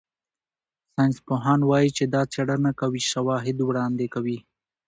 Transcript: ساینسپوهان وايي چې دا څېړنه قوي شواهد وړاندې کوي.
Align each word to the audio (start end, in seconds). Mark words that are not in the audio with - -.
ساینسپوهان 0.93 1.59
وايي 1.69 1.89
چې 1.97 2.03
دا 2.15 2.21
څېړنه 2.33 2.71
قوي 2.79 3.01
شواهد 3.11 3.57
وړاندې 3.63 4.05
کوي. 4.13 4.37